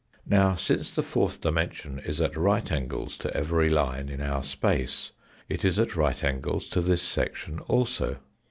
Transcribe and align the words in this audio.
Now 0.25 0.55
since 0.55 0.89
the 0.89 1.03
fourth 1.03 1.41
dimension 1.41 1.99
is 1.99 2.19
at 2.21 2.35
right 2.35 2.71
angles 2.71 3.17
to 3.19 3.31
every 3.37 3.69
line 3.69 4.09
in 4.09 4.19
our 4.19 4.41
space 4.41 5.11
it 5.47 5.63
is 5.63 5.77
at 5.79 5.95
right 5.95 6.23
angles 6.23 6.67
to 6.69 6.81
this 6.81 7.03
section 7.03 7.59
also. 7.67 8.17